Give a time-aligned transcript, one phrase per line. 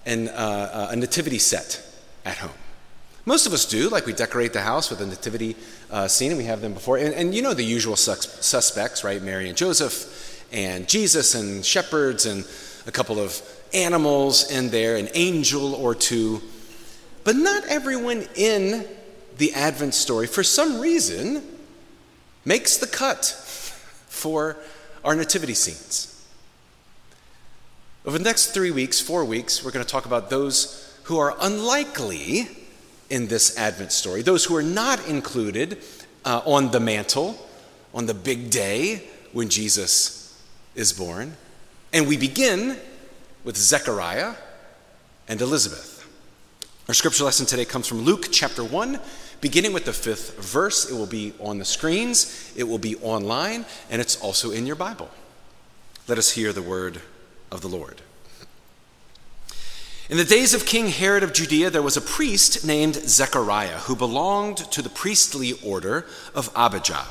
[0.08, 1.88] an, uh, a nativity set
[2.26, 2.58] at home?
[3.26, 5.56] Most of us do, like we decorate the house with a nativity
[5.92, 6.98] uh, scene, and we have them before.
[6.98, 9.22] And, and you know the usual sus- suspects, right?
[9.22, 12.48] Mary and Joseph, and Jesus, and shepherds, and
[12.88, 13.40] a couple of
[13.74, 16.42] animals in there, an angel or two.
[17.24, 18.86] But not everyone in
[19.38, 21.44] the Advent story, for some reason,
[22.46, 23.26] makes the cut
[24.08, 24.58] for
[25.04, 26.14] our nativity scenes.
[28.06, 31.36] Over the next three weeks, four weeks, we're going to talk about those who are
[31.42, 32.48] unlikely
[33.10, 35.80] in this Advent story, those who are not included
[36.26, 37.38] uh, on the mantle
[37.94, 39.04] on the big day
[39.34, 40.42] when Jesus
[40.76, 41.36] is born.
[41.94, 42.78] And we begin
[43.48, 44.34] with Zechariah
[45.30, 46.06] and Elizabeth.
[46.90, 49.00] Our scripture lesson today comes from Luke chapter 1,
[49.40, 50.92] beginning with the fifth verse.
[50.92, 54.76] It will be on the screens, it will be online, and it's also in your
[54.76, 55.10] Bible.
[56.10, 57.00] Let us hear the word
[57.50, 58.02] of the Lord.
[60.10, 63.96] In the days of King Herod of Judea, there was a priest named Zechariah who
[63.96, 67.06] belonged to the priestly order of Abijah.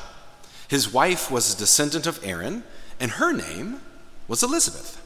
[0.67, 2.63] His wife was a descendant of Aaron,
[2.99, 3.81] and her name
[4.27, 5.01] was Elizabeth.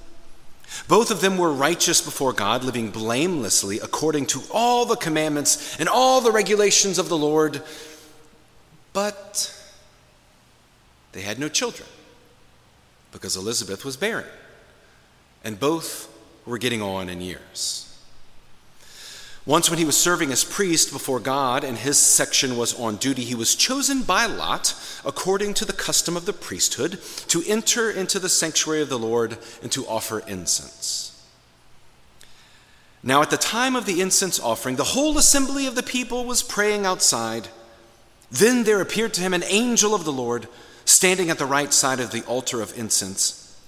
[0.88, 5.90] Both of them were righteous before God, living blamelessly according to all the commandments and
[5.90, 7.62] all the regulations of the Lord.
[8.94, 9.54] But
[11.12, 11.88] they had no children
[13.12, 14.26] because Elizabeth was barren,
[15.44, 16.08] and both
[16.46, 17.91] were getting on in years.
[19.46, 23.24] Once, when he was serving as priest before God and his section was on duty,
[23.24, 28.20] he was chosen by lot, according to the custom of the priesthood, to enter into
[28.20, 31.08] the sanctuary of the Lord and to offer incense.
[33.02, 36.44] Now, at the time of the incense offering, the whole assembly of the people was
[36.44, 37.48] praying outside.
[38.30, 40.48] Then there appeared to him an angel of the Lord
[40.86, 43.60] standing at the right side of the altar of incense.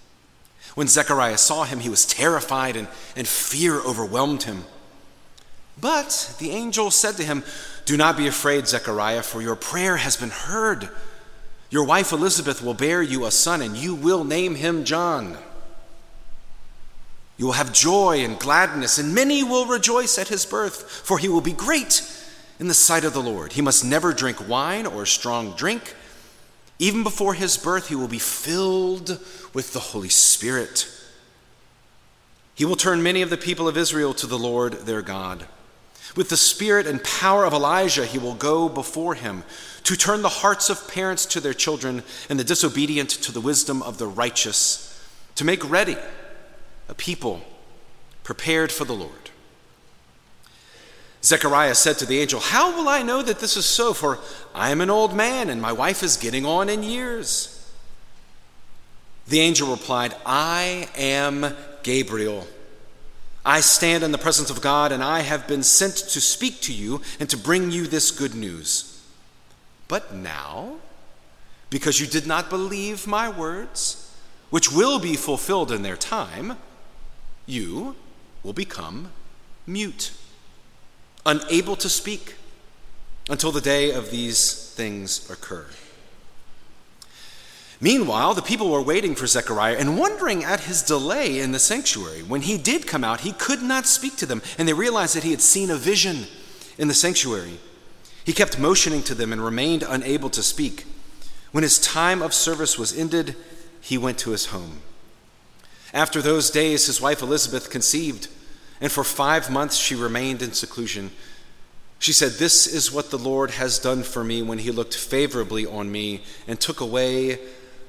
[0.76, 4.66] When Zechariah saw him, he was terrified and, and fear overwhelmed him.
[5.80, 7.44] But the angel said to him,
[7.86, 10.90] Do not be afraid, Zechariah, for your prayer has been heard.
[11.70, 15.38] Your wife Elizabeth will bear you a son, and you will name him John.
[17.38, 21.28] You will have joy and gladness, and many will rejoice at his birth, for he
[21.28, 22.02] will be great
[22.60, 23.54] in the sight of the Lord.
[23.54, 25.96] He must never drink wine or strong drink.
[26.78, 29.20] Even before his birth, he will be filled
[29.54, 30.88] with the Holy Spirit.
[32.56, 35.48] He will turn many of the people of Israel to the Lord their God.
[36.16, 39.44] With the spirit and power of Elijah, he will go before him
[39.84, 43.82] to turn the hearts of parents to their children and the disobedient to the wisdom
[43.82, 45.02] of the righteous,
[45.36, 45.98] to make ready
[46.88, 47.42] a people
[48.24, 49.12] prepared for the Lord.
[51.24, 53.94] Zechariah said to the angel, How will I know that this is so?
[53.94, 54.20] For
[54.54, 57.50] I am an old man and my wife is getting on in years.
[59.28, 62.46] The angel replied, I am Gabriel
[63.46, 66.74] I stand in the presence of God, and I have been sent to speak to
[66.74, 69.02] you and to bring you this good news.
[69.88, 70.78] But now,
[71.70, 74.16] because you did not believe my words,
[74.50, 76.58] which will be fulfilled in their time,
[77.46, 77.96] you
[78.44, 79.12] will become
[79.68, 80.12] mute,
[81.26, 82.36] unable to speak
[83.30, 85.66] until the day of these things occur.
[87.84, 92.24] Meanwhile, the people were waiting for Zechariah and wondering at his delay in the sanctuary.
[92.24, 95.26] When he did come out, he could not speak to them, and they realized that
[95.26, 96.28] he had seen a vision
[96.78, 97.60] in the sanctuary.
[98.24, 100.86] He kept motioning to them and remained unable to speak.
[101.52, 103.36] When his time of service was ended,
[103.82, 104.80] he went to his home.
[105.94, 108.30] After those days, his wife Elizabeth conceived,
[108.80, 111.12] and for five months she remained in seclusion.
[112.00, 115.66] She said, This is what the Lord has done for me when he looked favorably
[115.66, 117.40] on me and took away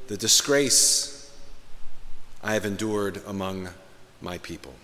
[0.07, 1.33] the disgrace
[2.43, 3.71] I have endured among
[4.21, 4.75] my people.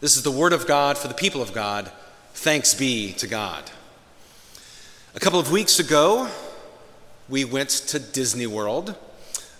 [0.00, 1.90] This is the word of God for the people of God.
[2.34, 3.70] Thanks be to God.
[5.14, 6.28] A couple of weeks ago,
[7.28, 8.96] we went to Disney World.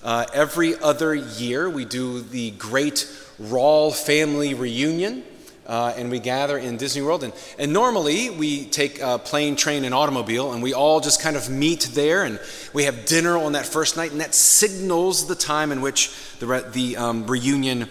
[0.03, 3.09] Uh, every other year, we do the great
[3.41, 5.25] Rawle family reunion
[5.67, 7.25] uh, and we gather in Disney World.
[7.25, 11.37] And, and normally we take a plane, train, and automobile, and we all just kind
[11.37, 12.39] of meet there, and
[12.73, 16.47] we have dinner on that first night, and that signals the time in which the,
[16.47, 17.89] re- the um, reunion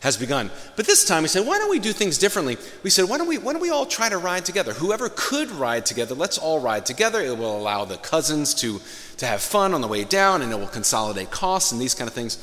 [0.00, 0.50] has begun.
[0.76, 2.56] But this time we said, why don't we do things differently?
[2.82, 4.72] We said, why don't we, why don't we all try to ride together?
[4.72, 7.20] Whoever could ride together, let's all ride together.
[7.20, 8.80] It will allow the cousins to,
[9.18, 12.08] to have fun on the way down, and it will consolidate costs and these kind
[12.08, 12.38] of things.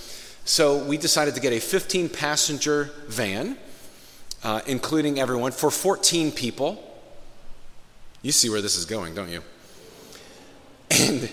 [0.46, 3.58] So we decided to get a 15 passenger van
[4.44, 6.84] uh, including everyone, for 14 people.
[8.22, 9.42] You see where this is going, don't you?
[10.90, 11.30] And,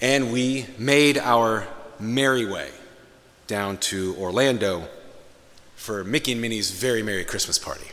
[0.00, 1.66] and we made our
[1.98, 2.70] merry way
[3.46, 4.88] down to Orlando
[5.74, 7.86] for Mickey and Minnie's very Merry Christmas party.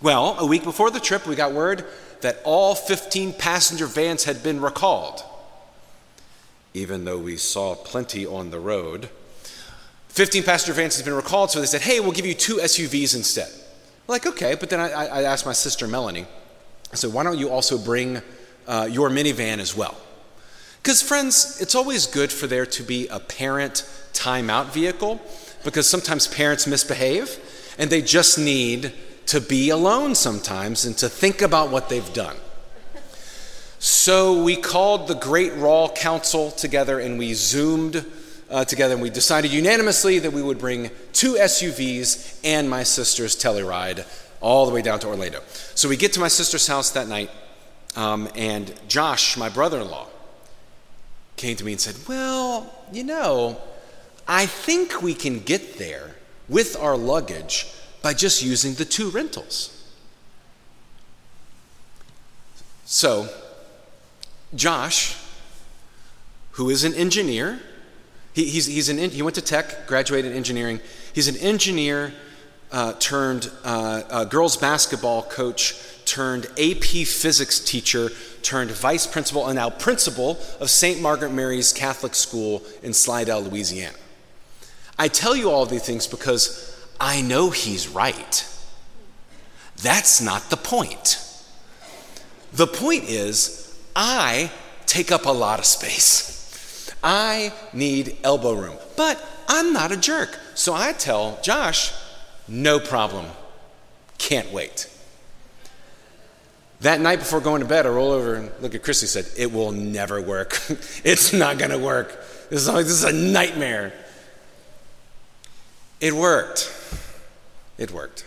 [0.00, 1.84] Well, a week before the trip, we got word
[2.20, 5.22] that all 15 passenger vans had been recalled.
[6.74, 9.08] Even though we saw plenty on the road,
[10.18, 13.14] 15 passenger vans had been recalled, so they said, hey, we'll give you two SUVs
[13.14, 13.48] instead.
[14.08, 16.26] Like, okay, but then I, I asked my sister Melanie,
[16.92, 18.20] I said, why don't you also bring
[18.66, 19.96] uh, your minivan as well?
[20.82, 25.20] Because, friends, it's always good for there to be a parent timeout vehicle
[25.62, 27.38] because sometimes parents misbehave
[27.78, 28.92] and they just need
[29.26, 32.38] to be alone sometimes and to think about what they've done.
[33.78, 38.04] So we called the Great Rawle Council together and we zoomed
[38.50, 43.36] uh, together and we decided unanimously that we would bring two SUVs and my sister's
[43.36, 44.06] Telluride
[44.40, 45.42] all the way down to Orlando.
[45.74, 47.30] So we get to my sister's house that night,
[47.96, 50.06] um, and Josh, my brother in law,
[51.36, 53.60] came to me and said, Well, you know,
[54.26, 56.16] I think we can get there
[56.48, 57.66] with our luggage
[58.02, 59.74] by just using the two rentals.
[62.84, 63.28] So,
[64.54, 65.16] Josh,
[66.52, 67.60] who is an engineer,
[68.38, 70.78] he, he's, he's an, he went to tech, graduated engineering.
[71.12, 72.12] He's an engineer
[72.70, 75.74] uh, turned uh, girls basketball coach,
[76.04, 78.10] turned AP physics teacher,
[78.42, 81.00] turned vice principal, and now principal of St.
[81.00, 83.96] Margaret Mary's Catholic School in Slidell, Louisiana.
[84.96, 88.48] I tell you all these things because I know he's right.
[89.82, 91.20] That's not the point.
[92.52, 94.52] The point is, I
[94.86, 96.38] take up a lot of space.
[97.02, 98.76] I need elbow room.
[98.96, 100.38] But I'm not a jerk.
[100.54, 101.92] So I tell Josh,
[102.46, 103.26] no problem.
[104.18, 104.90] Can't wait.
[106.80, 109.26] That night before going to bed, I roll over and look at Christy and said,
[109.36, 110.60] It will never work.
[111.04, 112.10] it's not going to work.
[112.50, 113.92] This is, this is a nightmare.
[116.00, 116.72] It worked.
[117.78, 118.24] It worked.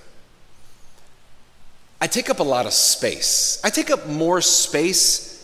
[2.02, 3.62] I take up a lot of space.
[3.64, 5.41] I take up more space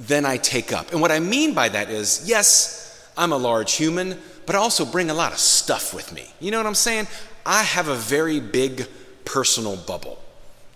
[0.00, 0.92] than I take up.
[0.92, 4.84] And what I mean by that is yes, I'm a large human, but I also
[4.84, 6.32] bring a lot of stuff with me.
[6.40, 7.06] You know what I'm saying?
[7.44, 8.86] I have a very big
[9.24, 10.22] personal bubble,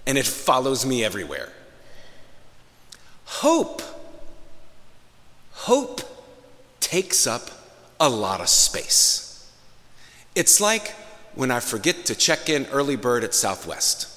[0.07, 1.51] and it follows me everywhere.
[3.25, 3.83] Hope.
[5.53, 6.03] Hope
[6.81, 7.51] takes up
[7.99, 9.51] a lot of space.
[10.35, 10.91] It's like
[11.35, 14.09] when I forget to check in early bird at Southwest,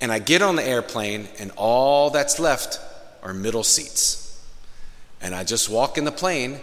[0.00, 2.78] and I get on the airplane, and all that's left
[3.22, 4.40] are middle seats.
[5.20, 6.58] And I just walk in the plane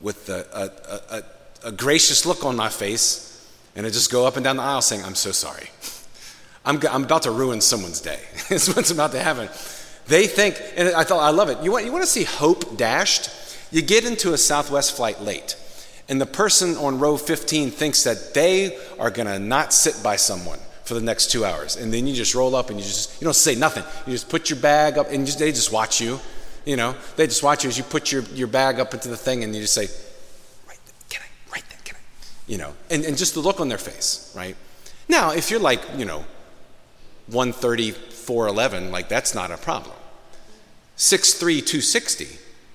[0.00, 3.24] with a, a, a, a gracious look on my face
[3.76, 5.68] and I just go up and down the aisle saying, I'm so sorry.
[6.64, 8.20] I'm, I'm about to ruin someone's day.
[8.50, 9.48] it's what's about to happen.
[10.06, 11.62] They think, and I thought, I love it.
[11.62, 13.30] You want, you want to see hope dashed?
[13.72, 15.56] You get into a Southwest flight late,
[16.08, 20.16] and the person on row 15 thinks that they are going to not sit by
[20.16, 21.76] someone for the next two hours.
[21.76, 23.84] And then you just roll up and you just, you don't say nothing.
[24.06, 26.20] You just put your bag up and just, they just watch you.
[26.64, 29.16] You know, they just watch you as you put your, your bag up into the
[29.16, 29.86] thing and you just say,
[30.68, 32.00] right there, can I, right there, can I?
[32.46, 34.56] you know, and, and just the look on their face, right?
[35.08, 36.24] Now, if you're like, you know,
[37.28, 39.96] 130, 411, like that's not a problem.
[40.96, 42.28] 6'3, 260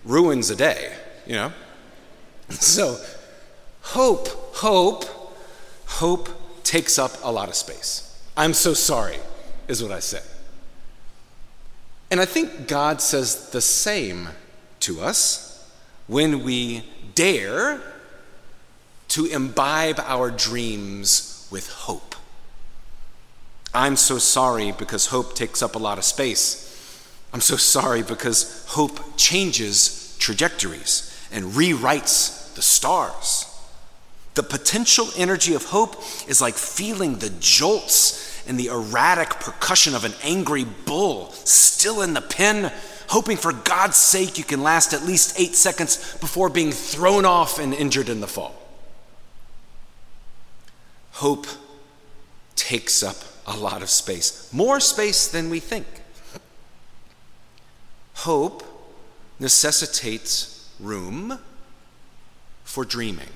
[0.03, 0.93] ruins a day,
[1.25, 1.53] you know?
[2.49, 2.97] So,
[3.81, 5.05] hope, hope,
[5.85, 6.29] hope
[6.69, 8.23] takes up a lot of space.
[8.37, 9.17] I'm so sorry,
[9.67, 10.21] is what I say.
[12.11, 14.29] And I think God says the same
[14.81, 15.67] to us
[16.05, 16.83] when we
[17.15, 17.81] dare
[19.07, 22.13] to imbibe our dreams with hope.
[23.73, 26.67] I'm so sorry because hope takes up a lot of space.
[27.33, 33.48] I'm so sorry because hope changes trajectories and rewrites the stars.
[34.39, 40.05] The potential energy of hope is like feeling the jolts and the erratic percussion of
[40.05, 42.71] an angry bull still in the pen,
[43.09, 47.59] hoping for God's sake you can last at least eight seconds before being thrown off
[47.59, 48.55] and injured in the fall.
[51.11, 51.45] Hope
[52.55, 55.85] takes up a lot of space, more space than we think.
[58.13, 58.63] Hope
[59.37, 61.39] necessitates room
[62.63, 63.27] for dreaming.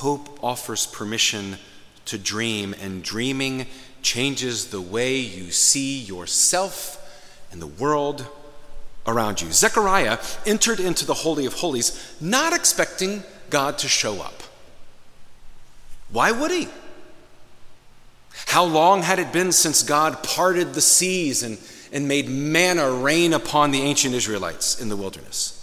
[0.00, 1.56] Hope offers permission
[2.04, 3.66] to dream, and dreaming
[4.02, 7.02] changes the way you see yourself
[7.50, 8.26] and the world
[9.06, 9.50] around you.
[9.50, 14.42] Zechariah entered into the Holy of Holies not expecting God to show up.
[16.10, 16.68] Why would he?
[18.48, 21.56] How long had it been since God parted the seas and,
[21.90, 25.54] and made manna rain upon the ancient Israelites in the wilderness?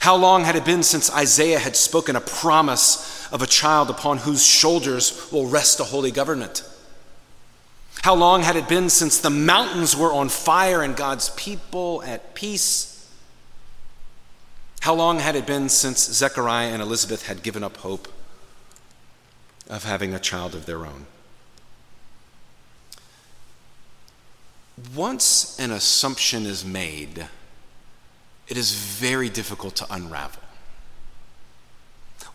[0.00, 4.18] How long had it been since Isaiah had spoken a promise of a child upon
[4.18, 6.62] whose shoulders will rest a holy government?
[8.02, 12.34] How long had it been since the mountains were on fire and God's people at
[12.34, 13.10] peace?
[14.80, 18.06] How long had it been since Zechariah and Elizabeth had given up hope
[19.68, 21.06] of having a child of their own?
[24.94, 27.26] Once an assumption is made,
[28.46, 30.42] it is very difficult to unravel.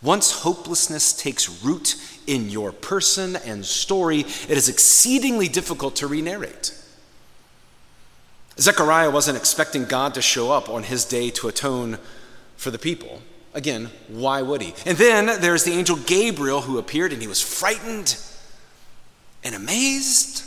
[0.01, 6.21] Once hopelessness takes root in your person and story, it is exceedingly difficult to re
[6.21, 6.77] narrate.
[8.59, 11.97] Zechariah wasn't expecting God to show up on his day to atone
[12.57, 13.21] for the people.
[13.53, 14.73] Again, why would he?
[14.85, 18.17] And then there's the angel Gabriel who appeared and he was frightened
[19.43, 20.43] and amazed.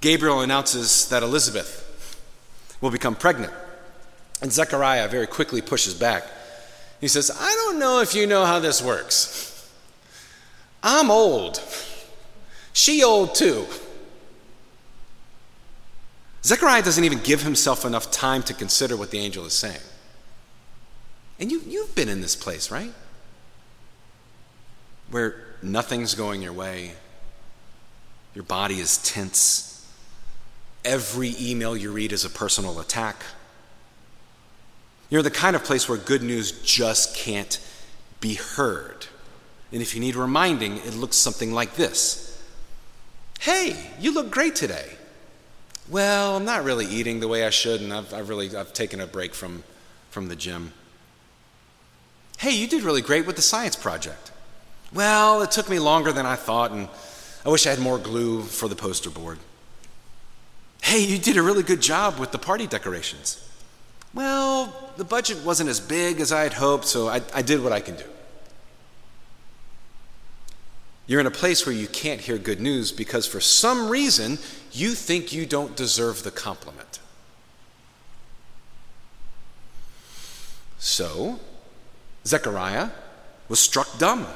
[0.00, 1.82] Gabriel announces that Elizabeth
[2.80, 3.52] will become pregnant.
[4.42, 6.24] And Zechariah very quickly pushes back.
[7.00, 9.70] He says, I don't know if you know how this works.
[10.82, 11.60] I'm old.
[12.72, 13.66] She old too.
[16.44, 19.80] Zechariah doesn't even give himself enough time to consider what the angel is saying.
[21.40, 22.92] And you, you've been in this place, right?
[25.10, 26.92] Where nothing's going your way,
[28.34, 29.84] your body is tense,
[30.84, 33.24] every email you read is a personal attack.
[35.08, 37.60] You're the kind of place where good news just can't
[38.20, 39.06] be heard.
[39.72, 42.42] And if you need reminding, it looks something like this
[43.40, 44.90] Hey, you look great today.
[45.88, 49.00] Well, I'm not really eating the way I should, and I've, I've really I've taken
[49.00, 49.62] a break from,
[50.10, 50.72] from the gym.
[52.38, 54.32] Hey, you did really great with the science project.
[54.92, 56.88] Well, it took me longer than I thought, and
[57.44, 59.38] I wish I had more glue for the poster board.
[60.82, 63.42] Hey, you did a really good job with the party decorations.
[64.16, 67.70] Well, the budget wasn't as big as I had hoped, so I, I did what
[67.70, 68.04] I can do.
[71.06, 74.38] You're in a place where you can't hear good news because for some reason
[74.72, 76.98] you think you don't deserve the compliment.
[80.78, 81.38] So,
[82.24, 82.88] Zechariah
[83.50, 84.26] was struck dumb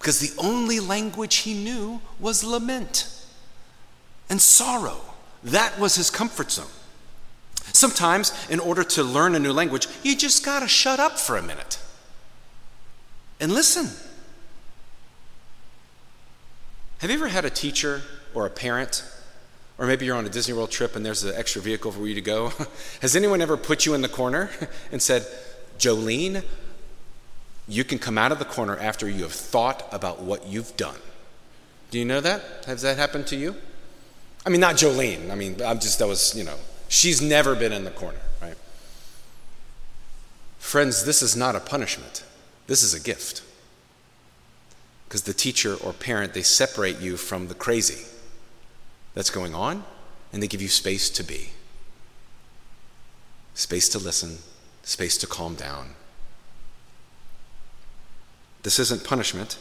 [0.00, 3.08] because the only language he knew was lament
[4.28, 5.00] and sorrow.
[5.44, 6.66] That was his comfort zone.
[7.72, 11.36] Sometimes, in order to learn a new language, you just got to shut up for
[11.36, 11.78] a minute
[13.40, 13.88] and listen.
[16.98, 18.02] Have you ever had a teacher
[18.34, 19.04] or a parent,
[19.78, 22.14] or maybe you're on a Disney World trip and there's an extra vehicle for you
[22.14, 22.52] to go?
[23.02, 24.50] Has anyone ever put you in the corner
[24.92, 25.26] and said,
[25.78, 26.44] Jolene,
[27.68, 30.96] you can come out of the corner after you have thought about what you've done?
[31.90, 32.42] Do you know that?
[32.66, 33.54] Has that happened to you?
[34.44, 35.30] I mean, not Jolene.
[35.30, 36.56] I mean, I'm just, that was, you know,
[36.88, 38.56] She's never been in the corner, right?
[40.58, 42.24] Friends, this is not a punishment,
[42.66, 43.42] this is a gift.
[45.06, 48.06] Because the teacher or parent, they separate you from the crazy
[49.14, 49.84] that's going on,
[50.32, 51.50] and they give you space to be
[53.58, 54.38] space to listen,
[54.84, 55.90] space to calm down.
[58.62, 59.58] This isn't punishment,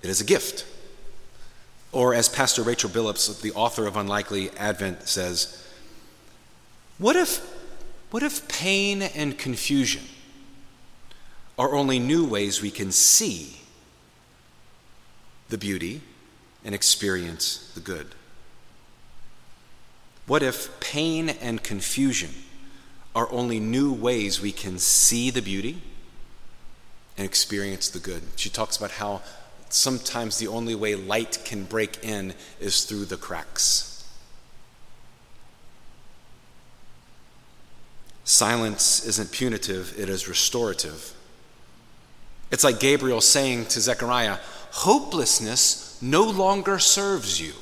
[0.00, 0.64] it is a gift.
[1.90, 5.63] Or, as Pastor Rachel Billups, the author of Unlikely Advent, says,
[6.98, 7.40] what if,
[8.10, 10.02] what if pain and confusion
[11.58, 13.60] are only new ways we can see
[15.48, 16.00] the beauty
[16.64, 18.14] and experience the good?
[20.26, 22.30] What if pain and confusion
[23.14, 25.82] are only new ways we can see the beauty
[27.18, 28.22] and experience the good?
[28.36, 29.20] She talks about how
[29.68, 33.93] sometimes the only way light can break in is through the cracks.
[38.24, 41.12] Silence isn't punitive, it is restorative.
[42.50, 44.38] It's like Gabriel saying to Zechariah,
[44.70, 47.52] Hopelessness no longer serves you,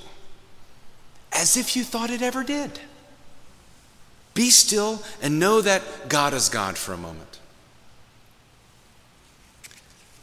[1.33, 2.81] as if you thought it ever did.
[4.35, 7.39] Be still and know that God is God for a moment.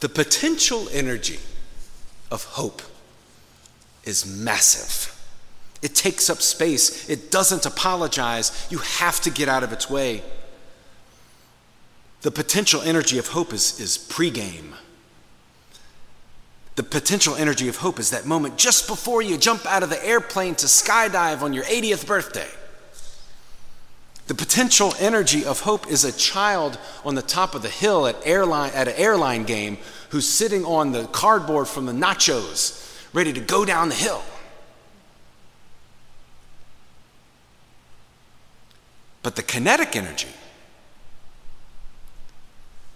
[0.00, 1.38] The potential energy
[2.30, 2.82] of hope
[4.04, 5.19] is massive.
[5.82, 7.08] It takes up space.
[7.08, 8.66] It doesn't apologize.
[8.70, 10.22] You have to get out of its way.
[12.22, 14.74] The potential energy of hope is, is pregame.
[16.76, 20.04] The potential energy of hope is that moment just before you jump out of the
[20.04, 22.48] airplane to skydive on your 80th birthday.
[24.28, 28.16] The potential energy of hope is a child on the top of the hill at,
[28.24, 29.78] airline, at an airline game
[30.10, 34.22] who's sitting on the cardboard from the nachos ready to go down the hill.
[39.22, 40.28] But the kinetic energy,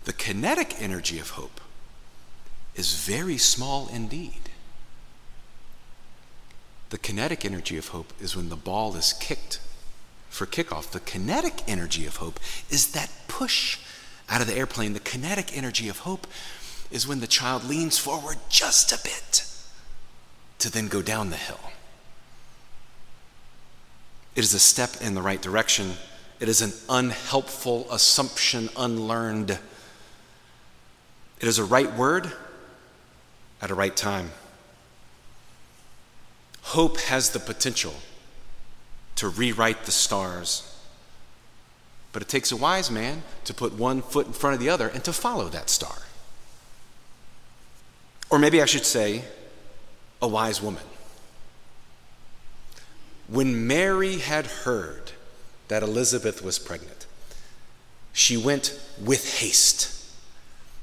[0.04, 1.60] the kinetic energy of hope
[2.74, 4.50] is very small indeed.
[6.90, 9.60] The kinetic energy of hope is when the ball is kicked
[10.30, 10.90] for kickoff.
[10.90, 12.40] The kinetic energy of hope
[12.70, 13.78] is that push
[14.28, 14.92] out of the airplane.
[14.92, 16.26] The kinetic energy of hope
[16.90, 19.46] is when the child leans forward just a bit
[20.58, 21.60] to then go down the hill.
[24.34, 25.92] It is a step in the right direction.
[26.44, 29.52] It is an unhelpful assumption, unlearned.
[31.40, 32.30] It is a right word
[33.62, 34.30] at a right time.
[36.60, 37.94] Hope has the potential
[39.16, 40.70] to rewrite the stars.
[42.12, 44.88] But it takes a wise man to put one foot in front of the other
[44.88, 45.96] and to follow that star.
[48.28, 49.24] Or maybe I should say,
[50.20, 50.84] a wise woman.
[53.28, 55.12] When Mary had heard
[55.68, 57.06] that Elizabeth was pregnant,
[58.12, 59.90] she went with haste.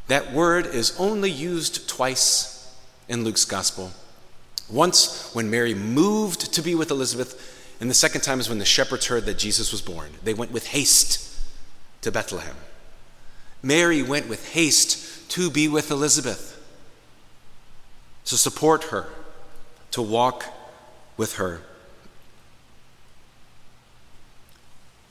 [0.08, 2.76] That word is only used twice
[3.08, 3.92] in Luke's gospel.
[4.70, 8.66] Once when Mary moved to be with Elizabeth, and the second time is when the
[8.66, 10.12] shepherds heard that Jesus was born.
[10.24, 11.40] They went with haste
[12.02, 12.56] to Bethlehem.
[13.64, 16.62] Mary went with haste to be with Elizabeth,
[18.26, 19.08] to support her,
[19.92, 20.46] to walk
[21.18, 21.62] with her.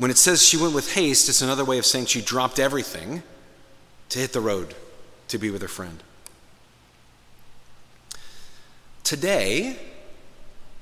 [0.01, 3.23] When it says she went with haste, it's another way of saying she dropped everything
[4.09, 4.75] to hit the road
[5.29, 6.03] to be with her friend.
[9.05, 9.77] Today,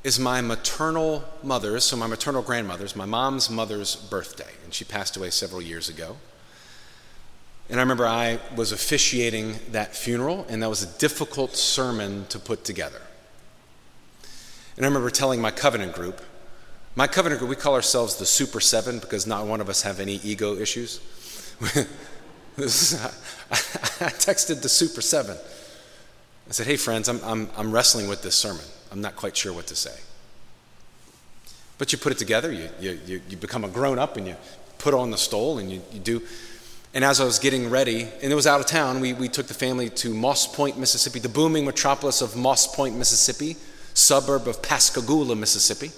[0.04, 5.16] is my maternal mother's, so my maternal grandmother's, my mom's mother's birthday, and she passed
[5.16, 6.16] away several years ago.
[7.68, 12.38] And I remember I was officiating that funeral, and that was a difficult sermon to
[12.38, 13.02] put together.
[14.76, 16.22] And I remember telling my covenant group,
[16.96, 20.00] my covenant group, we call ourselves the Super Seven because not one of us have
[20.00, 21.00] any ego issues.
[22.56, 23.06] is, I,
[23.50, 25.36] I texted the Super Seven.
[26.48, 28.64] I said, hey, friends, I'm, I'm, I'm wrestling with this sermon.
[28.90, 29.94] I'm not quite sure what to say.
[31.76, 34.36] But you put it together, you, you, you become a grown up and you
[34.78, 36.22] put on the stole and you, you do.
[36.94, 39.46] And as I was getting ready, and it was out of town, we, we took
[39.46, 43.56] the family to Moss Point, Mississippi, the booming metropolis of Moss Point, Mississippi,
[43.94, 45.92] suburb of Pascagoula, Mississippi.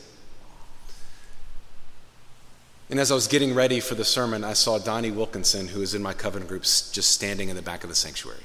[2.91, 5.95] And as I was getting ready for the sermon, I saw Donnie Wilkinson, who is
[5.95, 8.43] in my covenant group, just standing in the back of the sanctuary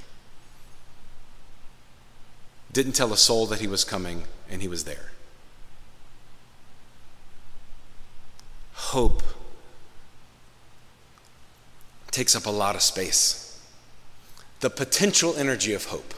[2.76, 5.12] didn't tell a soul that he was coming, and he was there.
[8.74, 9.24] Hope
[12.12, 13.62] takes up a lot of space.
[14.60, 16.14] The potential energy of hope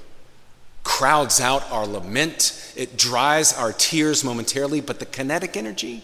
[0.84, 6.04] crowds out our lament, it dries our tears momentarily, but the kinetic energy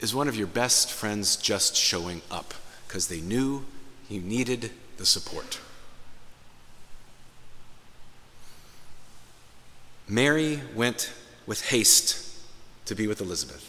[0.00, 2.54] is one of your best friends just showing up
[2.86, 3.64] because they knew
[4.08, 5.60] you needed the support.
[10.08, 11.12] Mary went
[11.46, 12.26] with haste
[12.86, 13.66] to be with Elizabeth.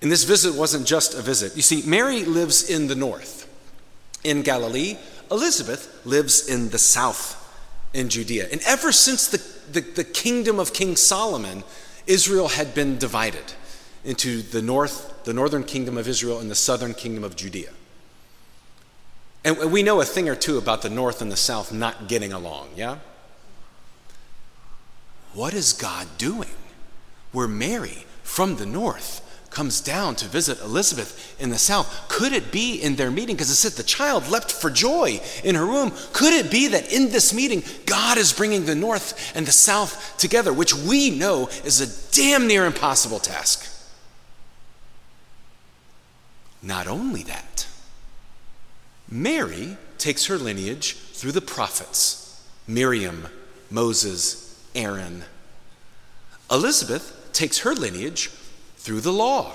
[0.00, 1.56] And this visit wasn't just a visit.
[1.56, 3.48] You see, Mary lives in the north,
[4.22, 4.96] in Galilee.
[5.30, 7.36] Elizabeth lives in the south,
[7.92, 8.48] in Judea.
[8.52, 9.38] And ever since the,
[9.72, 11.64] the, the kingdom of King Solomon,
[12.06, 13.44] Israel had been divided
[14.04, 17.70] into the north, the northern kingdom of Israel, and the southern kingdom of Judea.
[19.44, 22.32] And we know a thing or two about the north and the south not getting
[22.32, 22.98] along, yeah?
[25.32, 26.50] What is God doing?
[27.32, 32.08] Where Mary from the north comes down to visit Elizabeth in the south.
[32.08, 33.34] Could it be in their meeting?
[33.34, 35.92] Because it said the child leapt for joy in her womb.
[36.12, 40.16] Could it be that in this meeting, God is bringing the north and the south
[40.18, 43.66] together, which we know is a damn near impossible task?
[46.62, 47.66] Not only that,
[49.08, 52.20] Mary takes her lineage through the prophets
[52.66, 53.26] Miriam,
[53.70, 55.24] Moses, Aaron.
[56.50, 58.28] Elizabeth takes her lineage
[58.76, 59.52] through the law,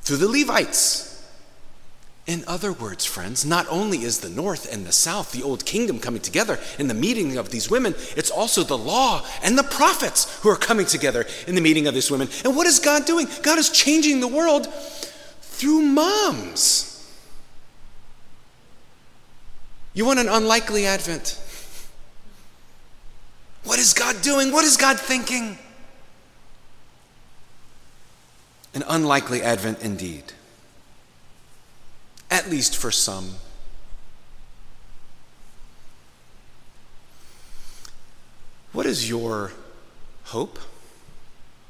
[0.00, 1.08] through the Levites.
[2.24, 5.98] In other words, friends, not only is the north and the south, the old kingdom,
[5.98, 10.40] coming together in the meeting of these women, it's also the law and the prophets
[10.40, 12.28] who are coming together in the meeting of these women.
[12.44, 13.26] And what is God doing?
[13.42, 14.72] God is changing the world
[15.52, 16.88] through moms.
[19.94, 21.38] You want an unlikely advent?
[23.64, 24.50] What is God doing?
[24.50, 25.58] What is God thinking?
[28.74, 30.32] An unlikely advent indeed,
[32.30, 33.34] at least for some.
[38.72, 39.52] What is your
[40.24, 40.58] hope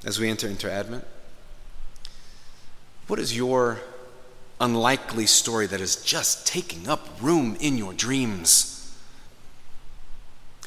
[0.04, 1.04] as we enter into Advent?
[3.06, 3.80] What is your
[4.60, 8.72] unlikely story that is just taking up room in your dreams?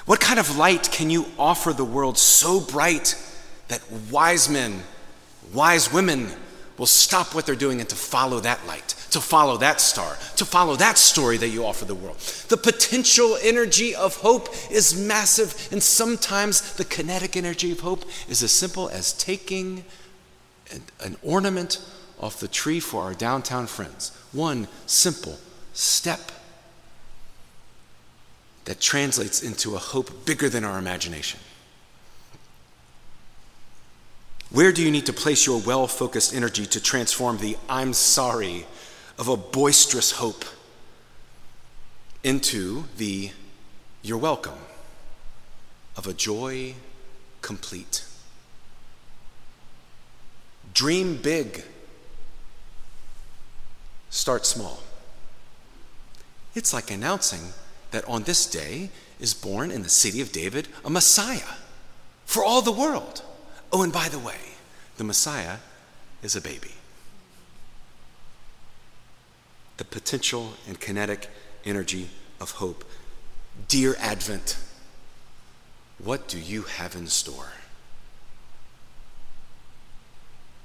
[0.05, 3.15] What kind of light can you offer the world so bright
[3.69, 4.83] that wise men,
[5.53, 6.29] wise women
[6.77, 10.45] will stop what they're doing and to follow that light, to follow that star, to
[10.45, 12.17] follow that story that you offer the world?
[12.49, 18.43] The potential energy of hope is massive, and sometimes the kinetic energy of hope is
[18.43, 19.85] as simple as taking
[21.03, 21.79] an ornament
[22.19, 24.11] off the tree for our downtown friends.
[24.31, 25.37] One simple
[25.73, 26.31] step
[28.65, 31.39] that translates into a hope bigger than our imagination.
[34.49, 38.65] Where do you need to place your well focused energy to transform the I'm sorry
[39.17, 40.45] of a boisterous hope
[42.23, 43.31] into the
[44.01, 44.57] you're welcome
[45.97, 46.75] of a joy
[47.41, 48.05] complete?
[50.73, 51.63] Dream big
[54.15, 54.79] Start small.
[56.55, 57.51] It's like announcing
[57.91, 61.57] that on this day is born in the city of David a Messiah
[62.25, 63.23] for all the world.
[63.73, 64.39] Oh, and by the way,
[64.95, 65.57] the Messiah
[66.23, 66.71] is a baby.
[69.75, 71.27] The potential and kinetic
[71.65, 72.07] energy
[72.39, 72.85] of hope.
[73.67, 74.57] Dear Advent,
[76.01, 77.51] what do you have in store?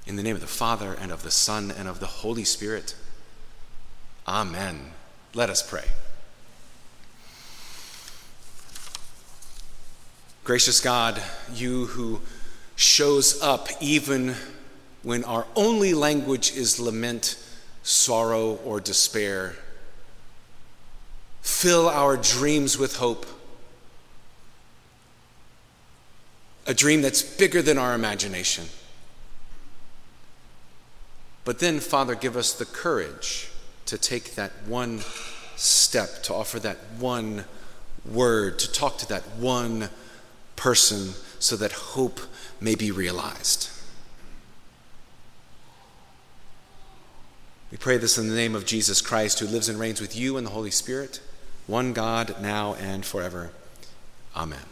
[0.07, 2.95] In the name of the Father, and of the Son, and of the Holy Spirit,
[4.27, 4.91] Amen.
[5.33, 5.85] Let us pray.
[10.43, 11.21] Gracious God,
[11.53, 12.21] you who
[12.75, 14.35] shows up even
[15.03, 17.35] when our only language is lament,
[17.83, 19.55] sorrow, or despair,
[21.41, 23.25] fill our dreams with hope.
[26.65, 28.65] A dream that's bigger than our imagination.
[31.45, 33.50] But then, Father, give us the courage
[33.85, 35.01] to take that one
[35.55, 37.45] step, to offer that one
[38.05, 39.89] word, to talk to that one
[40.55, 42.19] person so that hope
[42.59, 43.69] may be realized.
[47.71, 50.35] We pray this in the name of Jesus Christ, who lives and reigns with you
[50.35, 51.21] and the Holy Spirit,
[51.67, 53.51] one God, now and forever.
[54.35, 54.70] Amen.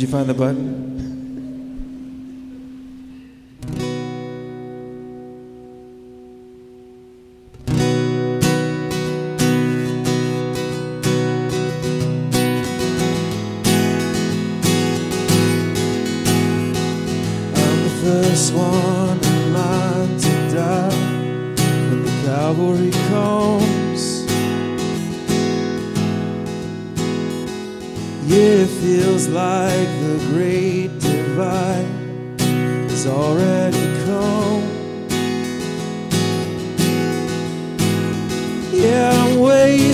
[0.00, 0.89] Did you find the button?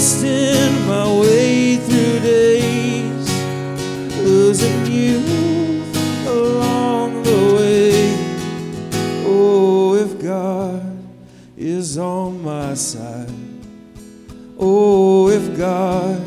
[0.07, 3.29] Wasting my way through days,
[4.23, 5.19] losing you
[6.29, 8.15] along the way.
[9.27, 10.81] Oh, if God
[11.57, 13.33] is on my side,
[14.57, 16.23] oh, if God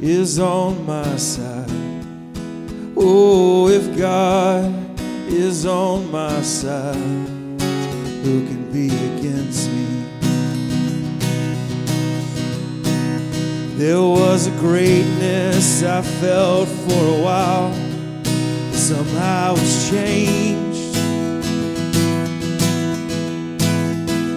[0.00, 2.04] is on my side.
[2.96, 4.72] Oh, if God
[5.28, 6.94] is on my side,
[8.22, 9.07] who can be
[13.78, 17.72] There was a greatness I felt for a while,
[18.72, 20.96] somehow it's changed.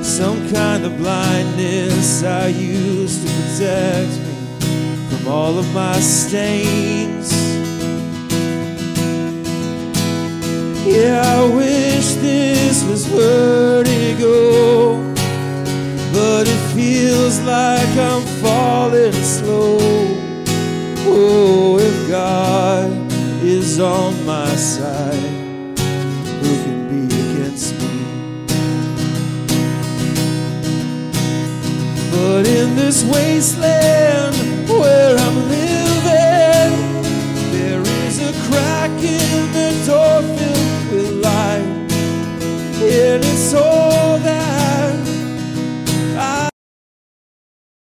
[0.05, 7.33] Some kind of blindness I used to protect me from all of my stains.
[10.85, 15.01] Yeah, I wish this was vertigo,
[16.13, 18.30] but it feels like I'm
[18.91, 19.77] falling slow.
[21.07, 22.91] Oh, if God
[23.41, 25.77] is on my side,
[26.41, 27.87] who can be against me?
[32.11, 35.50] But in this wasteland where I'm